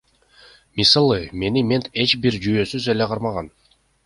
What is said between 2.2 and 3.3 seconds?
бир жүйөөсүз эле